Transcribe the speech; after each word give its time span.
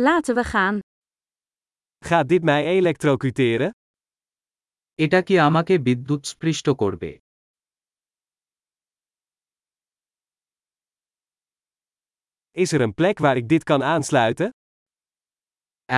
Laten 0.00 0.34
we 0.34 0.44
gaan. 0.44 0.78
Gaat 2.04 2.28
dit 2.28 2.42
mij 2.42 2.64
elektrocuteren? 2.64 3.70
এটা 5.04 5.20
কি 5.22 5.34
আমাকে 5.48 5.74
বিদ্যুৎস্পৃষ্ট 5.86 6.66
করবে 6.82 7.10
Is 12.62 12.72
er 12.72 12.80
een 12.80 12.94
plek 13.00 13.18
waar 13.24 13.36
ik 13.36 13.48
dit 13.48 13.62
kan 13.70 13.82
aansluiten? 13.92 14.48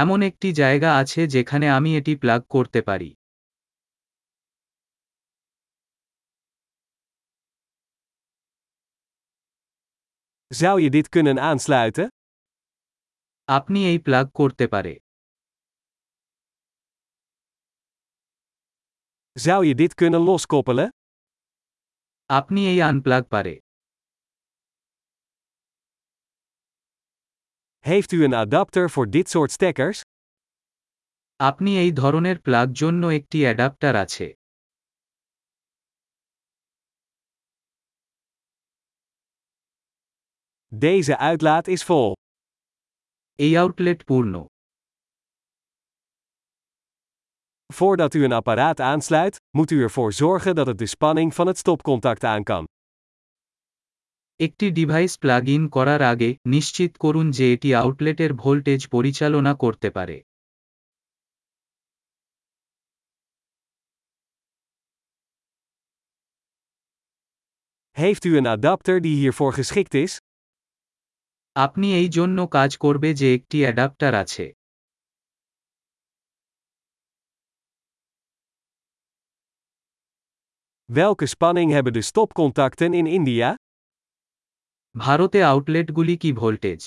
এমন 0.00 0.18
একটি 0.30 0.48
জায়গা 0.62 0.90
আছে 1.00 1.20
যেখানে 1.34 1.66
আমি 1.76 1.90
এটি 2.00 2.12
প্লাগ 2.22 2.40
করতে 2.54 2.80
পারি 2.88 3.10
Zou 10.60 10.76
je 10.84 10.90
dit 10.90 11.08
kunnen 11.08 11.38
aansluiten? 11.38 12.06
আপনি 13.57 13.79
এই 13.91 13.97
প্লাগ 14.05 14.25
করতে 14.39 14.65
পারে 14.73 14.93
Zou 19.35 19.61
je 19.67 19.73
dit 19.81 19.93
kunnen 19.99 20.21
loskoppelen? 20.29 20.89
আপনি 22.37 22.59
এই 22.71 22.79
আনপ্লাগ 22.89 23.23
পারে 23.33 23.53
Heeft 27.89 28.11
u 28.11 28.23
een 28.23 28.33
adapter 28.45 28.85
voor 28.93 29.07
dit 29.09 29.27
soort 29.29 29.51
stekkers? 29.57 29.97
আপনি 31.49 31.71
এই 31.83 31.91
ধরনের 32.01 32.37
প্লাগ 32.45 32.67
জন্য 32.81 33.03
একটি 33.19 33.37
অ্যাডাপ্টার 33.45 33.93
আছে 34.03 34.27
Deze 40.85 41.13
uitlaat 41.29 41.67
is 41.75 41.83
vol. 41.89 42.09
এই 43.39 43.53
আউটলেট 43.57 43.99
পূর্ণ 44.05 44.33
Voordat 47.73 48.13
u 48.13 48.23
een 48.23 48.31
apparaat 48.31 48.79
aansluit, 48.79 49.35
moet 49.57 49.71
u 49.71 49.81
ervoor 49.81 50.13
zorgen 50.13 50.55
dat 50.55 50.67
het 50.67 50.77
de 50.77 50.85
spanning 50.85 51.33
van 51.33 51.47
het 51.47 51.57
stopcontact 51.57 52.23
aan 52.23 52.43
kan. 52.43 52.65
একটি 54.39 54.65
ডিভাইস 54.71 55.13
প্লাগ 55.17 55.43
ইন 55.47 55.63
করার 55.69 56.01
আগে 56.01 56.29
নিশ্চিত 56.47 56.91
করুন 56.97 57.31
যে 57.31 57.45
এটি 57.53 57.69
আউটলেটের 57.75 58.31
ভোল্টেজ 58.33 58.81
পরিচালনা 58.87 59.53
করতে 59.55 59.89
পারে 59.89 60.17
Heeft 68.01 68.23
u 68.25 68.37
een 68.37 68.47
adapter 68.47 69.01
die 69.01 69.15
hiervoor 69.15 69.53
geschikt 69.53 69.93
is? 69.93 70.13
আপনি 71.59 71.87
এই 71.99 72.09
জন্য 72.17 72.37
কাজ 72.57 72.71
করবে 72.83 73.09
যে 73.19 73.27
একটি 73.37 73.57
অ্যাডাপ্টার 73.63 74.13
আছে 74.23 74.45
Welke 80.89 81.27
spanning 81.27 81.69
hebben 81.71 81.93
de 81.93 82.01
stopcontacten 82.11 82.91
in 82.93 83.05
India? 83.19 83.47
ভারতে 84.95 85.39
আউটলেটগুলি 85.51 86.15
কি 86.21 86.29
ভোল্টেজ 86.41 86.81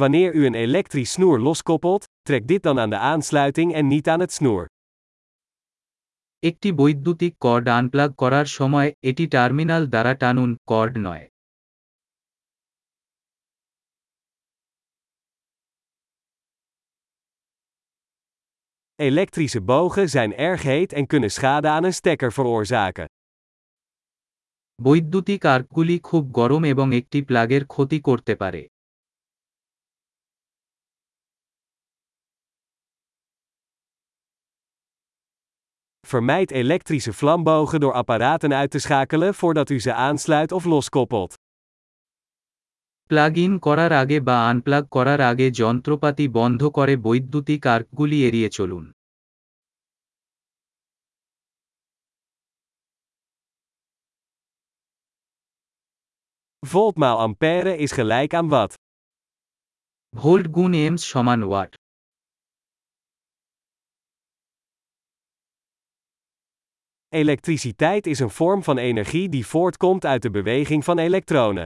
Wanneer 0.00 0.34
u 0.34 0.46
een 0.46 0.54
elektrisch 0.54 1.12
snoer 1.12 1.38
loskoppelt, 1.40 2.04
trek 2.22 2.46
dit 2.48 2.62
dan 2.62 2.78
aan 2.78 2.90
de 2.90 2.96
aansluiting 2.96 3.74
en 3.74 3.86
niet 3.86 4.08
aan 4.08 4.20
het 4.20 4.32
snoer. 4.32 4.66
একটি 6.49 6.69
বৈদ্যুতিক 6.71 7.33
কর্ড 7.37 7.65
আনপ্লাগ 7.69 8.09
করার 8.15 8.47
সময় 8.57 8.89
এটি 9.09 9.25
টার্মিনাল 9.27 9.83
দ্বারা 9.87 10.13
টানুন 10.21 10.51
কর্ড 10.67 10.93
নয় 10.97 11.25
Elektrische 18.99 19.61
bogen 19.61 20.09
zijn 20.09 20.31
erg 20.39 20.61
heet 20.63 20.93
en 20.93 21.05
kunnen 21.07 21.31
schade 21.31 21.67
aan 21.67 21.83
een 21.83 21.93
stekker 21.93 22.31
veroorzaken. 22.33 23.07
বৈদ্যুতিক 24.79 25.41
আর্কগুলি 25.45 25.95
খুব 25.99 26.23
গরম 26.31 26.63
এবং 26.63 26.87
একটি 26.95 27.19
প্লাগের 27.21 27.63
ক্ষতি 27.65 27.99
করতে 27.99 28.33
পারে 28.35 28.61
Vermijd 36.10 36.50
elektrische 36.50 37.12
vlambogen 37.12 37.80
door 37.80 37.92
apparaten 37.92 38.52
uit 38.54 38.70
te 38.70 38.78
schakelen 38.78 39.34
voordat 39.34 39.70
u 39.70 39.80
ze 39.80 39.94
aansluit 39.94 40.52
of 40.52 40.64
loskoppelt. 40.64 41.34
Plug 43.06 43.34
in 43.34 43.58
করার 43.58 43.92
আগে 43.92 44.18
বা 44.20 44.36
আনপ্লাগ 44.48 44.84
করার 44.88 45.20
আগে 45.20 45.46
যন্ত্রপাতি 45.50 46.26
বন্ধ 46.38 46.60
করে 46.76 46.94
বৈদ্যুতিক 47.06 47.62
আর্কগুলি 47.66 48.18
এড়িয়ে 48.28 48.48
চলুন 48.48 48.84
Volt 56.72 56.96
maal 57.02 57.18
ampère 57.26 57.72
is 57.84 57.92
gelijk 57.98 58.34
aan 58.34 58.48
watt. 58.48 58.72
Volt 60.14 60.46
গুণ 60.56 60.72
এমস 60.74 61.02
সমান 61.12 61.40
watt 61.42 61.72
Elektriciteit 67.14 68.06
is 68.06 68.18
een 68.18 68.30
vorm 68.30 68.62
van 68.62 68.78
energie 68.78 69.28
die 69.28 69.46
voortkomt 69.46 70.06
uit 70.06 70.22
de 70.22 70.30
beweging 70.30 70.84
van 70.84 70.98
elektronen. 70.98 71.64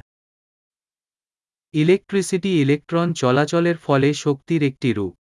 electricity 1.80 2.52
electron 2.60 3.12
চলাচলের 3.12 3.76
ফলে 3.76 4.08
শক্তির 4.24 4.62
একটি 4.62 4.92
রূপ 4.92 5.14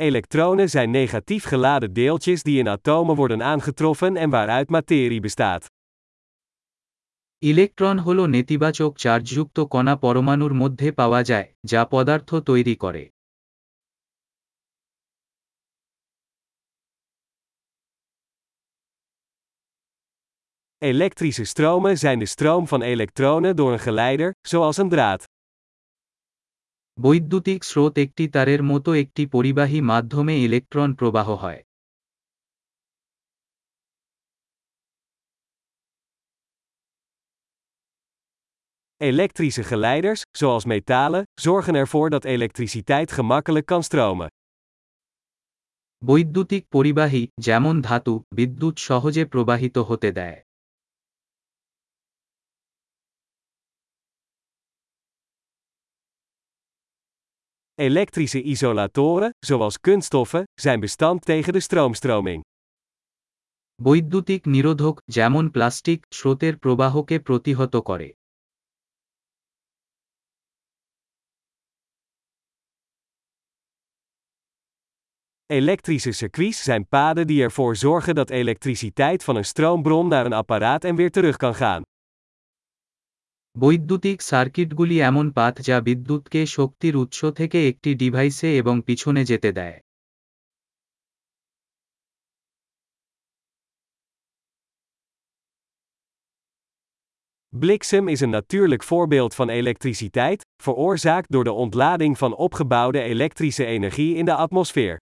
Elektronen 0.00 0.68
zijn 0.70 0.90
negatief 0.90 1.44
geladen 1.44 1.92
deeltjes 1.92 2.42
die 2.42 2.58
in 2.58 2.68
atomen 2.68 3.14
worden 3.16 3.42
aangetroffen 3.42 4.16
en 4.16 4.30
waaruit 4.30 4.68
materie 4.68 5.20
bestaat. 5.20 5.66
Electron 7.43 7.97
হল 7.99 8.19
নেতিবাচক 8.25 8.91
চার্জযুক্ত 8.97 9.57
কণা 9.73 9.93
পরমাণুর 9.95 10.53
মধ্যে 10.53 10.87
পাওয়া 10.91 11.21
যায় 11.23 11.47
যা 11.65 11.81
পদার্থ 11.91 12.29
তৈরি 12.49 12.75
করে 12.75 13.03
Elektrische 20.81 21.45
stromen 21.45 21.97
zijn 21.97 22.19
de 22.19 22.25
stroom 22.25 22.63
van 22.67 22.81
elektronen 22.83 23.55
door 23.55 23.71
een 23.73 23.79
geleider, 23.79 24.29
zoals 24.47 24.77
een 24.77 24.89
draad. 24.89 25.21
বৈদ্যুতিক 26.97 27.59
স্রোত 27.63 27.93
একটি 27.97 28.23
তারের 28.27 28.61
মতো 28.63 28.89
একটি 28.93 29.23
পরিবাহী 29.27 29.79
মাধ্যমে 29.81 30.33
ইলেকট্রন 30.37 30.89
প্রবাহ 30.95 31.27
হয় 31.35 31.61
Elektrische 39.02 39.64
geleiders, 39.64 40.22
zoals 40.38 40.64
metalen, 40.64 41.22
zorgen 41.40 41.74
ervoor 41.74 42.10
dat 42.10 42.24
elektriciteit 42.24 43.12
gemakkelijk 43.12 43.66
kan 43.66 43.82
stromen. 43.82 44.28
বৈদ্যুতিক 46.04 46.68
পরিবাহী 46.68 47.26
যেমন 47.34 47.80
ধাতু 47.80 48.22
বিদ্যুৎ 48.34 48.78
সহজে 48.78 49.24
প্রবাহিত 49.26 49.76
হতে 49.78 50.12
দেয় 50.12 50.38
Elektrische 57.78 58.40
isolatoren, 58.42 59.30
zoals 59.46 59.80
kunststoffen, 59.80 60.44
zijn 60.60 60.80
bestand 60.80 61.24
tegen 61.24 61.52
de 61.52 61.60
stroomstroming. 61.60 62.40
বৈদ্যুতিক 63.82 64.46
নিরোধক 64.46 65.00
যেমন 65.08 65.48
প্লাস্টিক 65.48 66.06
স্রোতের 66.12 66.58
প্রবাহকে 66.58 67.18
প্রতিহত 67.18 67.76
করে 67.76 68.08
Elektrische 75.46 76.12
circuits 76.12 76.62
zijn 76.62 76.88
paden 76.88 77.26
die 77.26 77.42
ervoor 77.42 77.76
zorgen 77.76 78.14
dat 78.14 78.30
elektriciteit 78.30 79.24
van 79.24 79.36
een 79.36 79.44
stroombron 79.44 80.08
naar 80.08 80.26
een 80.26 80.32
apparaat 80.32 80.84
en 80.84 80.96
weer 80.96 81.10
terug 81.10 81.36
kan 81.36 81.54
gaan. 81.54 81.82
বৈদ্যুতিক 83.58 84.20
সার্কিটগুলি 84.20 85.00
এমন 85.00 85.32
পাথ 85.32 85.54
যা 85.60 85.76
বিদ্যুৎকে 85.80 86.46
শক্তির 86.46 86.94
উৎস 86.96 87.20
থেকে 87.32 87.58
একটি 87.66 87.90
ডিভাইসে 87.94 88.50
এবং 88.56 88.74
পিছনে 88.84 89.22
যেতে 89.24 89.52
দেয় 89.52 89.78
Bliksem 97.56 98.08
is 98.08 98.20
een 98.20 98.30
natuurlijk 98.30 98.82
voorbeeld 98.82 99.34
van 99.34 99.48
elektriciteit, 99.48 100.46
veroorzaakt 100.62 101.30
door 101.30 101.44
de 101.44 101.52
ontlading 101.52 102.18
van 102.18 102.36
opgebouwde 102.36 103.00
elektrische 103.00 103.64
energie 103.64 104.14
in 104.14 104.24
de 104.24 104.34
atmosfeer. 104.34 104.96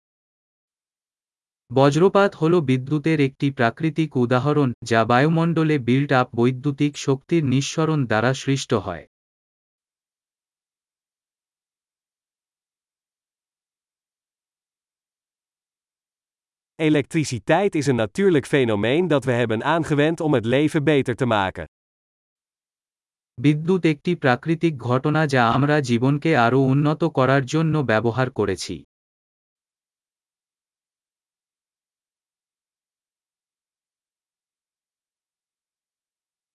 বজ্রপাত 1.72 2.32
হল 2.36 2.54
বিদ্যুতের 2.62 3.20
একটি 3.22 3.48
প্রাকৃতিক 3.52 4.10
উদাহরণ 4.16 4.70
যা 4.84 5.06
বায়ুমণ্ডলে 5.06 5.78
বিল্ড 5.80 6.12
আপ 6.14 6.28
বৈদ্যুতিক 6.36 6.94
শক্তির 6.98 7.44
নিঃসরণ 7.44 8.00
দ্বারা 8.06 8.32
সৃষ্ট 8.34 8.74
হয় 8.74 9.06
Elektriciteit 16.80 17.74
is 17.76 17.88
een 17.88 17.96
natuurlijk 17.96 18.46
fenomeen 18.46 19.08
dat 19.08 19.26
we 19.26 19.32
hebben 19.32 19.62
aangewend 19.64 20.20
om 20.22 20.34
het 20.34 20.46
leven 20.46 20.84
beter 20.84 21.16
te 21.16 21.26
maken. 21.26 21.66
বিদ্যুৎ 23.38 23.84
একটি 23.86 24.12
প্রাকৃতিক 24.16 24.74
ঘটনা 24.78 25.22
যা 25.28 25.44
আমরা 25.52 25.78
জীবনকে 25.82 26.32
আরও 26.38 26.60
উন্নত 26.64 27.02
করার 27.18 27.44
জন্য 27.46 27.76
ব্যবহার 27.82 28.28
করেছি 28.32 28.76